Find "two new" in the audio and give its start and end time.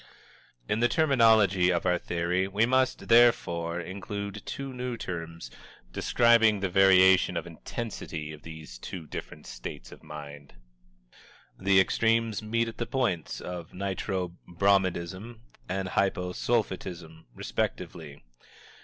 4.47-4.97